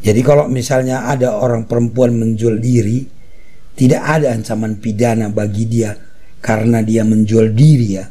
[0.00, 3.04] Jadi kalau misalnya ada orang perempuan menjual diri,
[3.76, 5.92] tidak ada ancaman pidana bagi dia
[6.40, 8.06] karena dia menjual diri ya.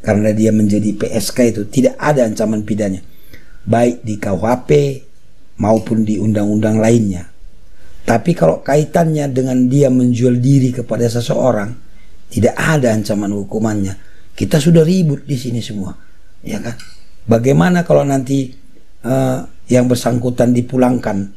[0.00, 3.04] Karena dia menjadi PSK itu tidak ada ancaman pidana
[3.68, 4.70] baik di KUHP
[5.60, 7.28] maupun di undang-undang lainnya.
[8.00, 11.70] Tapi kalau kaitannya dengan dia menjual diri kepada seseorang,
[12.32, 13.94] tidak ada ancaman hukumannya.
[14.32, 15.92] Kita sudah ribut di sini semua,
[16.40, 16.74] ya kan?
[17.28, 18.56] Bagaimana kalau nanti
[19.04, 21.30] uh, yang bersangkutan dipulangkan.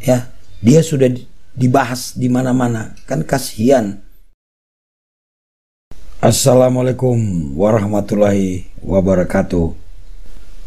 [0.00, 0.32] Ya,
[0.64, 1.12] dia sudah
[1.52, 4.00] dibahas di mana-mana, kan kasihan.
[6.24, 7.16] Assalamualaikum
[7.56, 9.76] warahmatullahi wabarakatuh.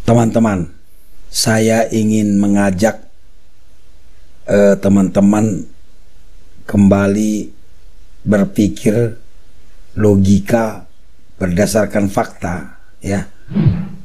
[0.05, 0.69] Teman-teman,
[1.33, 3.09] saya ingin mengajak
[4.45, 5.73] eh, teman-teman uh,
[6.69, 7.49] kembali
[8.21, 9.17] berpikir
[9.97, 10.85] logika
[11.41, 13.27] berdasarkan fakta, ya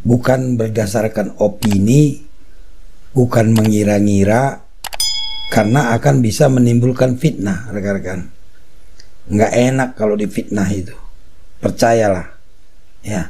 [0.09, 2.25] bukan berdasarkan opini,
[3.12, 4.65] bukan mengira-ngira,
[5.52, 8.32] karena akan bisa menimbulkan fitnah, rekan-rekan.
[9.29, 10.96] Nggak enak kalau difitnah itu,
[11.60, 12.32] percayalah,
[13.04, 13.29] ya.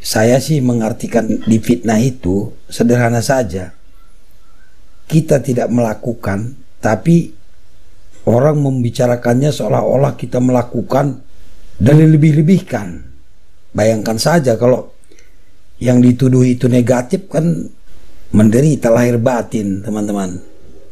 [0.00, 3.76] Saya sih mengartikan di fitnah itu sederhana saja.
[5.10, 7.34] Kita tidak melakukan, tapi
[8.24, 11.20] orang membicarakannya seolah-olah kita melakukan
[11.76, 13.09] dan lebih-lebihkan.
[13.70, 14.90] Bayangkan saja kalau
[15.80, 17.70] yang dituduh itu negatif kan
[18.30, 20.38] menderita lahir batin teman-teman.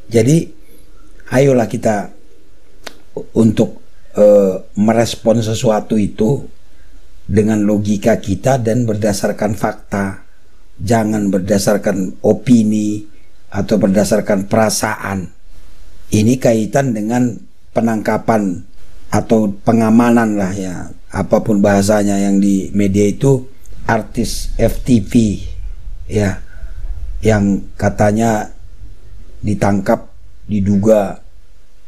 [0.09, 0.49] Jadi
[1.31, 2.09] ayolah kita
[3.35, 3.83] untuk
[4.17, 6.47] uh, merespon sesuatu itu
[7.29, 10.25] dengan logika kita dan berdasarkan fakta.
[10.79, 13.03] Jangan berdasarkan opini
[13.51, 15.29] atau berdasarkan perasaan.
[16.09, 17.37] Ini kaitan dengan
[17.75, 18.65] penangkapan
[19.13, 23.49] atau pengamanan lah ya apa pun bahasanya yang di media itu
[23.89, 25.41] artis FTV
[26.09, 26.45] ya
[27.25, 28.53] yang katanya
[29.41, 30.13] ditangkap
[30.45, 31.21] diduga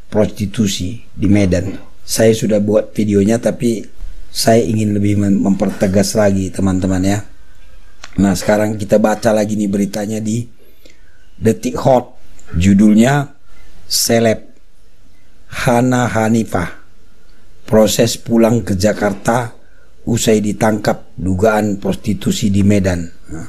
[0.09, 1.77] prostitusi di Medan.
[2.01, 3.85] Saya sudah buat videonya tapi
[4.31, 7.19] saya ingin lebih mempertegas lagi teman-teman ya.
[8.19, 10.49] Nah sekarang kita baca lagi nih beritanya di
[11.37, 12.17] Detik Hot.
[12.51, 13.31] Judulnya
[13.87, 14.51] Seleb
[15.47, 16.80] Hana Hanifah
[17.71, 19.55] Proses pulang ke Jakarta
[20.03, 23.07] usai ditangkap dugaan prostitusi di Medan.
[23.31, 23.47] Nah,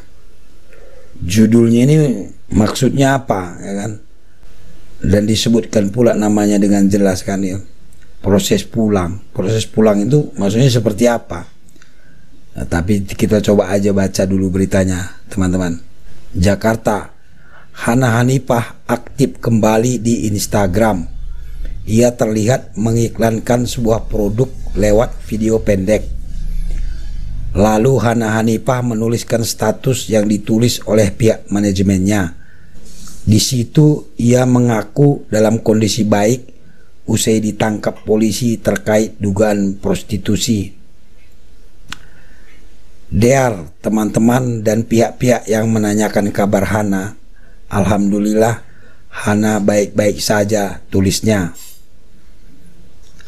[1.19, 1.97] judulnya ini
[2.55, 3.93] maksudnya apa ya kan?
[5.03, 7.59] Dan disebutkan pula namanya dengan jelas kan ya.
[8.23, 9.19] Proses pulang.
[9.35, 11.43] Proses pulang itu maksudnya seperti apa?
[12.55, 15.83] Nah, tapi kita coba aja baca dulu beritanya, teman-teman.
[16.31, 17.11] Jakarta,
[17.73, 21.09] Hana Hanifah aktif kembali di Instagram.
[21.87, 24.49] Ia terlihat mengiklankan sebuah produk
[24.79, 26.23] lewat video pendek
[27.53, 32.33] Lalu Hana Hanifah menuliskan status yang ditulis oleh pihak manajemennya.
[33.29, 36.49] Di situ ia mengaku dalam kondisi baik
[37.05, 40.73] usai ditangkap polisi terkait dugaan prostitusi.
[43.13, 47.21] Dear teman-teman dan pihak-pihak yang menanyakan kabar Hana,
[47.69, 48.65] Alhamdulillah
[49.13, 51.53] Hana baik-baik saja tulisnya.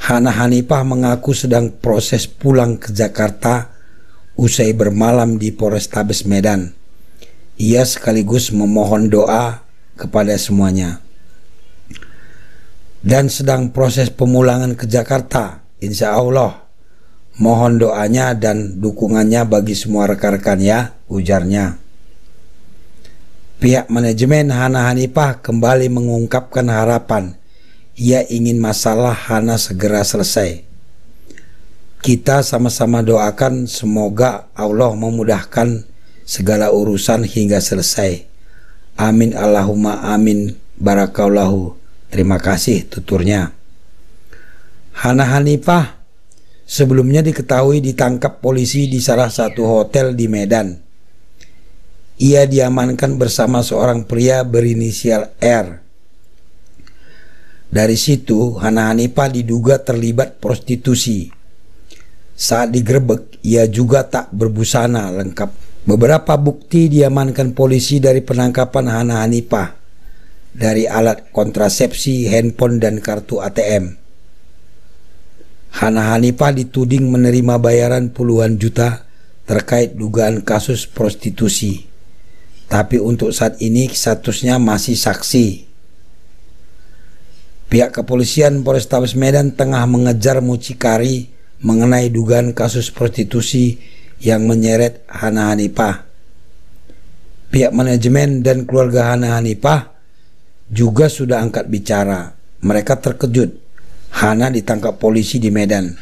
[0.05, 3.73] Hana Hanifah mengaku sedang proses pulang ke Jakarta
[4.37, 6.77] usai bermalam di Polrestabes Medan.
[7.57, 9.65] Ia sekaligus memohon doa
[9.97, 11.01] kepada semuanya.
[13.01, 16.69] Dan sedang proses pemulangan ke Jakarta, insya Allah.
[17.41, 21.81] Mohon doanya dan dukungannya bagi semua rekan-rekan ya, ujarnya.
[23.57, 27.41] Pihak manajemen Hana Hanifah kembali mengungkapkan harapan
[27.95, 30.75] ia ingin masalah Hana segera selesai
[32.05, 35.89] kita sama-sama doakan semoga Allah memudahkan
[36.29, 38.29] segala urusan hingga selesai.
[38.93, 41.73] Amin Allahumma amin barakallahu.
[42.13, 43.57] Terima kasih tuturnya.
[44.93, 45.97] Hana Hanifah
[46.69, 50.77] sebelumnya diketahui ditangkap polisi di salah satu hotel di Medan.
[52.21, 55.84] Ia diamankan bersama seorang pria berinisial R.
[57.75, 61.27] Dari situ, Hana Hanifah diduga terlibat prostitusi
[62.35, 65.55] saat digerebek, ia juga tak berbusana lengkap.
[65.87, 69.71] Beberapa bukti diamankan polisi dari penangkapan Hana Hanifah
[70.51, 73.95] dari alat kontrasepsi, handphone, dan kartu ATM.
[75.79, 79.07] Hana Hanifah dituding menerima bayaran puluhan juta
[79.47, 81.87] terkait dugaan kasus prostitusi.
[82.67, 85.74] Tapi untuk saat ini statusnya masih saksi.
[87.69, 91.33] Pihak kepolisian Polrestabes Medan tengah mengejar mucikari
[91.65, 93.81] mengenai dugaan kasus prostitusi
[94.21, 96.05] yang menyeret Hana Hanifah.
[97.55, 99.95] pihak manajemen dan keluarga Hana Hanifah
[100.67, 102.35] juga sudah angkat bicara.
[102.65, 103.55] Mereka terkejut
[104.11, 105.95] Hana ditangkap polisi di Medan.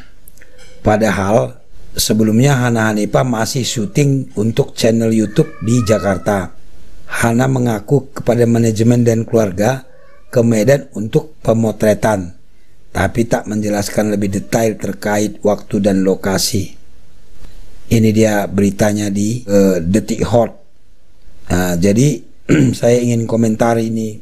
[0.80, 1.60] Padahal
[1.92, 6.56] sebelumnya Hana Hanifah masih syuting untuk channel YouTube di Jakarta.
[7.04, 9.84] Hana mengaku kepada manajemen dan keluarga
[10.32, 12.32] ke Medan untuk pemotretan,
[12.88, 16.72] tapi tak menjelaskan lebih detail terkait waktu dan lokasi.
[17.92, 20.56] Ini dia beritanya di uh, Detik Hot.
[21.52, 22.24] Nah, jadi
[22.80, 24.16] saya ingin komentar ini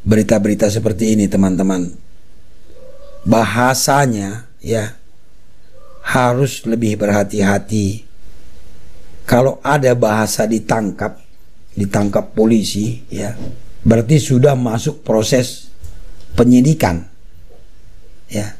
[0.00, 1.92] berita-berita seperti ini teman-teman.
[3.28, 4.96] Bahasanya ya
[6.00, 8.08] harus lebih berhati-hati.
[9.28, 11.20] Kalau ada bahasa ditangkap,
[11.76, 13.36] ditangkap polisi ya,
[13.84, 15.72] berarti sudah masuk proses
[16.36, 17.08] penyidikan.
[18.30, 18.54] Ya.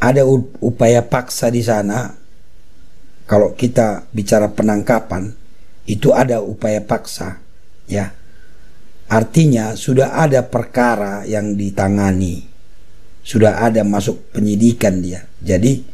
[0.00, 0.26] Ada
[0.60, 2.12] upaya paksa di sana.
[3.24, 5.32] Kalau kita bicara penangkapan,
[5.88, 7.40] itu ada upaya paksa,
[7.88, 8.12] ya.
[9.08, 12.44] Artinya sudah ada perkara yang ditangani,
[13.24, 15.24] sudah ada masuk penyidikan dia.
[15.40, 15.84] Jadi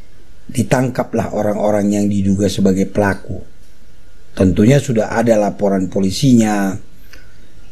[0.51, 3.39] ditangkaplah orang-orang yang diduga sebagai pelaku.
[4.35, 6.75] Tentunya sudah ada laporan polisinya,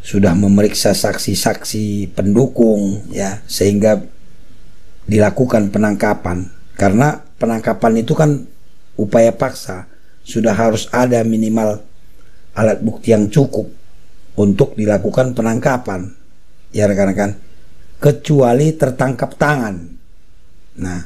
[0.03, 4.01] sudah memeriksa saksi-saksi pendukung, ya, sehingga
[5.09, 6.49] dilakukan penangkapan.
[6.79, 8.47] Karena penangkapan itu kan
[8.97, 9.89] upaya paksa,
[10.23, 11.83] sudah harus ada minimal
[12.55, 13.67] alat bukti yang cukup
[14.39, 16.15] untuk dilakukan penangkapan.
[16.71, 17.35] Ya rekan-rekan,
[17.99, 19.75] kecuali tertangkap tangan.
[20.79, 21.01] Nah,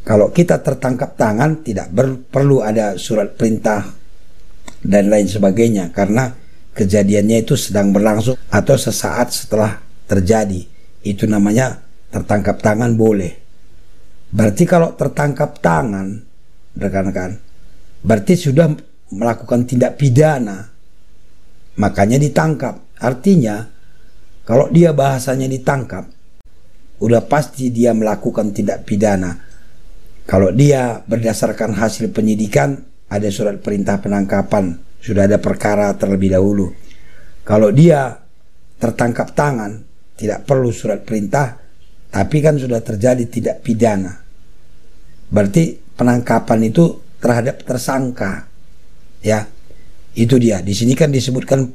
[0.00, 1.92] kalau kita tertangkap tangan tidak
[2.32, 3.84] perlu ada surat perintah
[4.80, 6.39] dan lain sebagainya karena
[6.74, 10.66] kejadiannya itu sedang berlangsung atau sesaat setelah terjadi.
[11.00, 11.80] Itu namanya
[12.10, 13.32] tertangkap tangan boleh.
[14.30, 16.22] Berarti kalau tertangkap tangan,
[16.78, 17.42] rekan-rekan,
[18.06, 18.70] berarti sudah
[19.10, 20.70] melakukan tindak pidana,
[21.74, 22.78] makanya ditangkap.
[23.00, 23.66] Artinya,
[24.46, 26.06] kalau dia bahasanya ditangkap,
[27.02, 29.34] udah pasti dia melakukan tindak pidana.
[30.30, 36.72] Kalau dia berdasarkan hasil penyidikan, ada surat perintah penangkapan, sudah ada perkara terlebih dahulu.
[37.44, 38.14] Kalau dia
[38.76, 39.80] tertangkap tangan,
[40.14, 41.56] tidak perlu surat perintah,
[42.12, 44.12] tapi kan sudah terjadi tidak pidana.
[45.30, 48.48] Berarti penangkapan itu terhadap tersangka
[49.20, 49.44] ya
[50.16, 51.68] itu dia di sini kan disebutkan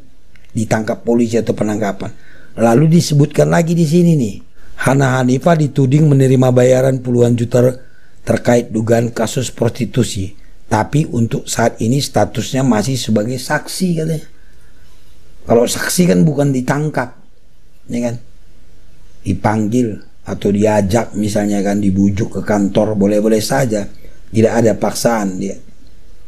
[0.52, 2.10] ditangkap polisi atau penangkapan
[2.58, 4.36] lalu disebutkan lagi di sini nih
[4.76, 7.80] Hana Hanifah dituding menerima bayaran puluhan juta
[8.26, 10.34] terkait dugaan kasus prostitusi
[10.76, 14.28] tapi untuk saat ini statusnya masih sebagai saksi katanya.
[15.48, 17.16] Kalau saksi kan bukan ditangkap
[17.88, 18.20] ya kan?
[19.24, 19.96] Dipanggil
[20.28, 23.88] atau diajak misalnya kan dibujuk ke kantor boleh-boleh saja.
[24.28, 25.56] Tidak ada paksaan dia.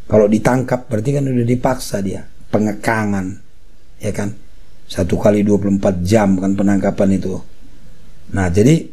[0.07, 3.43] Kalau ditangkap berarti kan udah dipaksa dia, pengekangan,
[3.99, 4.31] ya kan?
[4.87, 7.35] Satu kali 24 jam kan penangkapan itu.
[8.31, 8.87] Nah jadi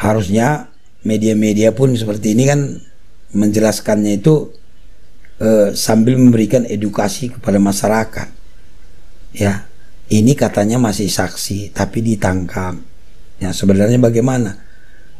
[0.00, 0.72] harusnya
[1.04, 2.80] media-media pun seperti ini kan
[3.32, 4.50] menjelaskannya itu
[5.40, 8.28] eh, sambil memberikan edukasi kepada masyarakat.
[9.30, 9.70] Ya,
[10.10, 12.76] ini katanya masih saksi tapi ditangkap.
[13.40, 14.58] Ya sebenarnya bagaimana?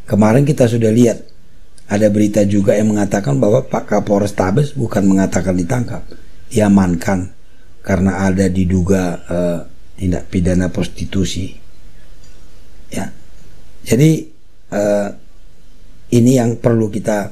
[0.04, 1.22] Kemarin kita sudah lihat
[1.90, 6.02] ada berita juga yang mengatakan bahwa Pak Kapolres Tabes bukan mengatakan ditangkap,
[6.50, 7.30] diamankan
[7.82, 9.60] karena ada diduga uh,
[9.98, 11.54] tindak pidana prostitusi.
[12.90, 13.14] Ya,
[13.86, 14.26] jadi
[14.74, 15.08] uh,
[16.10, 17.30] ini yang perlu kita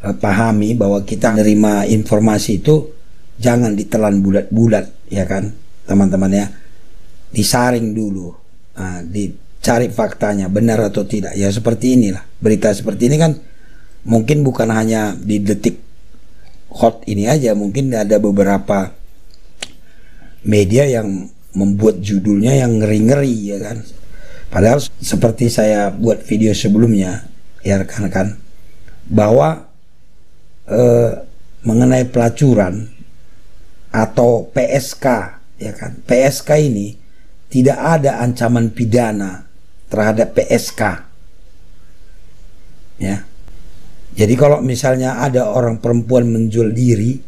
[0.00, 2.92] pahami bahwa kita menerima informasi itu
[3.36, 5.52] jangan ditelan bulat-bulat, ya kan,
[5.84, 6.46] teman-teman ya,
[7.32, 8.32] disaring dulu,
[8.76, 11.34] uh, dicari faktanya benar atau tidak.
[11.34, 12.24] Ya seperti inilah.
[12.40, 13.32] Berita seperti ini kan
[14.06, 15.82] mungkin bukan hanya di detik
[16.70, 18.94] hot ini aja mungkin ada beberapa
[20.46, 21.26] media yang
[21.56, 23.82] membuat judulnya yang ngeri-ngeri ya kan.
[24.46, 27.26] Padahal seperti saya buat video sebelumnya
[27.66, 28.38] ya rekan-rekan
[29.10, 29.65] bahwa
[30.70, 31.12] eh,
[31.66, 32.86] mengenai pelacuran
[33.90, 35.06] atau PSK
[35.56, 36.98] ya kan PSK ini
[37.48, 39.46] tidak ada ancaman pidana
[39.88, 40.82] terhadap PSK
[43.00, 43.24] ya
[44.16, 47.20] jadi kalau misalnya ada orang perempuan menjual diri,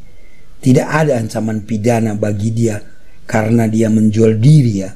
[0.64, 2.80] tidak ada ancaman pidana bagi dia
[3.28, 4.90] karena dia menjual diri ya.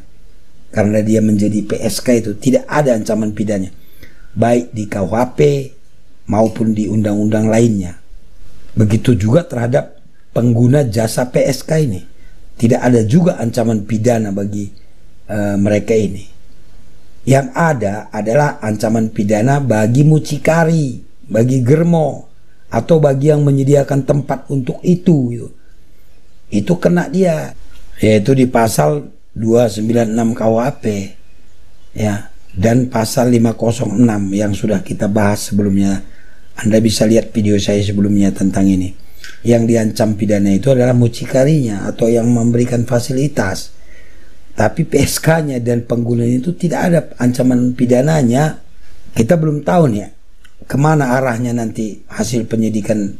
[0.73, 3.69] Karena dia menjadi PSK itu tidak ada ancaman pidana
[4.33, 5.41] baik di KUHP
[6.33, 8.01] maupun di undang-undang lainnya.
[8.73, 10.01] Begitu juga terhadap
[10.33, 12.03] pengguna jasa PSK ini.
[12.57, 14.71] Tidak ada juga ancaman pidana bagi
[15.29, 16.29] uh, mereka ini.
[17.23, 22.29] Yang ada adalah ancaman pidana bagi mucikari bagi germo
[22.73, 25.49] atau bagi yang menyediakan tempat untuk itu gitu.
[26.53, 27.57] itu kena dia
[28.01, 30.85] yaitu di pasal 296 KUHP
[31.97, 33.97] ya dan pasal 506
[34.37, 36.05] yang sudah kita bahas sebelumnya
[36.59, 38.93] Anda bisa lihat video saya sebelumnya tentang ini.
[39.43, 43.75] Yang diancam pidana itu adalah mucikarinya atau yang memberikan fasilitas.
[44.53, 48.61] Tapi PSK-nya dan penggunanya itu tidak ada ancaman pidananya.
[49.17, 50.09] Kita belum tahu nih ya
[50.63, 53.17] ke mana arahnya nanti hasil penyidikan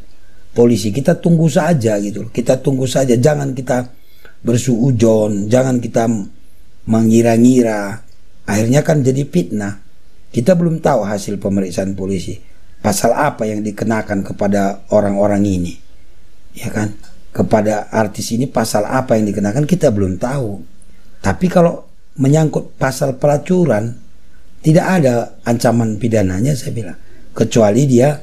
[0.55, 0.93] polisi.
[0.93, 3.17] Kita tunggu saja gitu kita tunggu saja.
[3.17, 3.89] Jangan kita
[4.45, 6.07] bersuujon jangan kita
[6.87, 8.05] mengira-ngira.
[8.47, 9.81] Akhirnya kan jadi fitnah.
[10.33, 12.52] Kita belum tahu hasil pemeriksaan polisi
[12.83, 15.73] pasal apa yang dikenakan kepada orang-orang ini?
[16.51, 16.91] Ya kan?
[17.31, 20.61] Kepada artis ini pasal apa yang dikenakan kita belum tahu.
[21.23, 21.87] Tapi kalau
[22.19, 23.95] menyangkut pasal pelacuran
[24.61, 26.99] tidak ada ancaman pidananya saya bilang.
[27.33, 28.13] Kecuali dia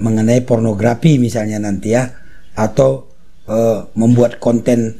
[0.00, 2.10] mengenai pornografi misalnya nanti ya
[2.58, 3.06] atau
[3.46, 4.98] uh, membuat konten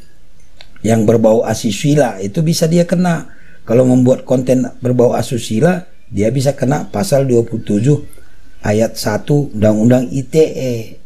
[0.87, 3.35] yang berbau asusila itu bisa dia kena.
[3.67, 8.18] Kalau membuat konten berbau asusila dia bisa kena pasal 27
[8.65, 10.99] ayat 1 undang-undang ITE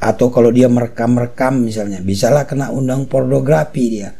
[0.00, 4.16] atau kalau dia merekam-rekam misalnya bisalah kena undang pornografi dia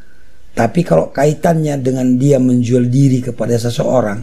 [0.52, 4.20] tapi kalau kaitannya dengan dia menjual diri kepada seseorang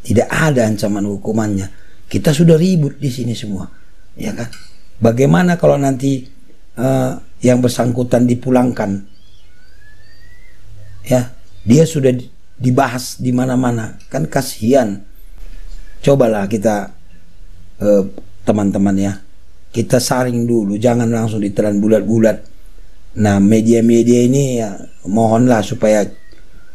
[0.00, 3.66] tidak ada ancaman hukumannya kita sudah ribut di sini semua,
[4.14, 4.46] ya kan?
[5.00, 6.28] Bagaimana kalau nanti
[6.78, 9.02] uh, yang bersangkutan dipulangkan?
[11.04, 11.34] Ya,
[11.66, 12.14] dia sudah
[12.54, 15.02] dibahas di mana-mana, kan kasihan.
[16.04, 16.92] Cobalah kita
[17.80, 18.04] eh,
[18.44, 19.12] teman-teman ya,
[19.74, 22.38] kita saring dulu, jangan langsung ditelan bulat-bulat.
[23.18, 24.74] Nah, media-media ini ya
[25.06, 26.02] mohonlah supaya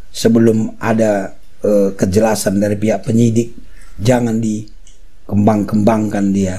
[0.10, 3.54] sebelum ada uh, kejelasan dari pihak penyidik
[4.00, 4.66] jangan di
[5.28, 6.58] kembang-kembangkan dia.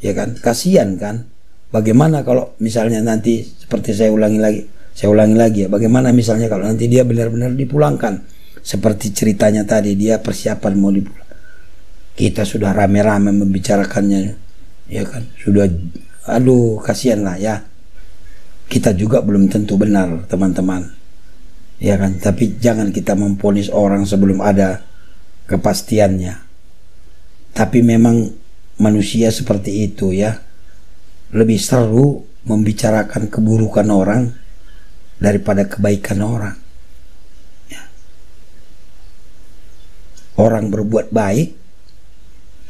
[0.00, 0.36] Ya kan?
[0.38, 1.24] Kasihan kan?
[1.72, 4.62] Bagaimana kalau misalnya nanti seperti saya ulangi lagi
[4.94, 8.22] saya ulangi lagi ya bagaimana misalnya kalau nanti dia benar-benar dipulangkan?
[8.64, 11.23] Seperti ceritanya tadi dia persiapan mau dipulang
[12.14, 14.38] kita sudah rame-rame membicarakannya
[14.86, 15.66] ya kan sudah
[16.30, 17.64] aduh kasihan lah ya
[18.70, 20.94] kita juga belum tentu benar teman-teman
[21.82, 24.86] ya kan tapi jangan kita memponis orang sebelum ada
[25.50, 26.44] kepastiannya
[27.54, 28.44] tapi memang
[28.82, 30.42] manusia seperti itu ya.
[31.34, 34.34] Lebih seru membicarakan keburukan orang
[35.22, 36.56] daripada kebaikan orang.
[37.70, 37.82] Ya.
[40.38, 41.54] Orang berbuat baik,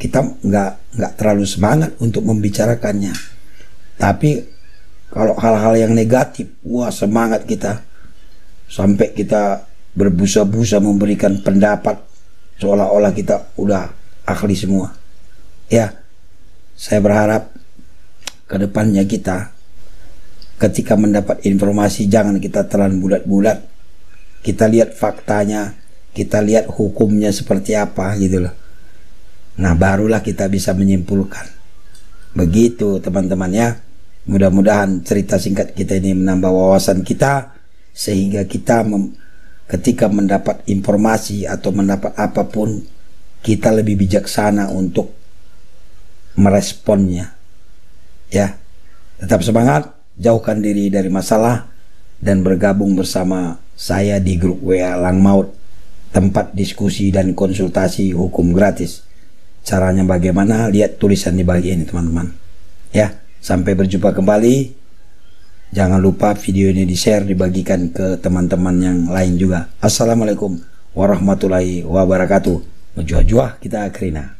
[0.05, 3.17] kita nggak nggak terlalu semangat untuk membicarakannya.
[3.97, 4.31] Tapi
[5.09, 7.81] kalau hal-hal yang negatif, wah semangat kita
[8.69, 9.65] sampai kita
[9.97, 12.05] berbusa-busa memberikan pendapat
[12.61, 13.89] seolah-olah kita udah
[14.29, 14.93] ahli semua.
[15.73, 15.97] Ya,
[16.77, 17.57] saya berharap
[18.45, 19.57] ke depannya kita
[20.61, 23.73] ketika mendapat informasi jangan kita telan bulat-bulat.
[24.45, 25.73] Kita lihat faktanya,
[26.13, 28.64] kita lihat hukumnya seperti apa gitu loh.
[29.55, 31.47] Nah, barulah kita bisa menyimpulkan.
[32.35, 33.69] Begitu teman-teman ya.
[34.25, 37.55] Mudah-mudahan cerita singkat kita ini menambah wawasan kita
[37.93, 38.83] sehingga kita
[39.69, 42.83] ketika mendapat informasi atau mendapat apa pun
[43.45, 45.13] kita lebih bijaksana untuk
[46.35, 47.37] meresponnya.
[48.33, 48.59] Ya,
[49.21, 51.71] tetap semangat, jauhkan diri dari masalah
[52.19, 55.53] dan bergabung bersama saya di grup WA Lang Maut,
[56.11, 59.14] tempat diskusi dan konsultasi hukum gratis.
[59.65, 60.69] Caranya bagaimana?
[60.69, 62.29] Lihat tulisan di bagian ini teman-teman.
[62.93, 64.77] Ya, sampai berjumpa kembali.
[65.73, 69.73] Jangan lupa video ini di-share, dibagikan ke teman-teman yang lain juga.
[69.81, 70.61] Assalamualaikum
[70.93, 72.61] warahmatullahi wabarakatuh.
[73.01, 74.37] Menjuah-juah kita akhirnya.